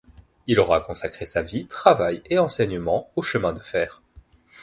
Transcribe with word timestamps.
Il 0.47 0.59
aura 0.59 0.81
consacré 0.81 1.25
sa 1.27 1.43
vie, 1.43 1.67
travail 1.67 2.23
et 2.25 2.39
enseignement, 2.39 3.11
aux 3.15 3.21
chemins 3.21 3.53
de 3.53 3.59
fer. 3.61 4.01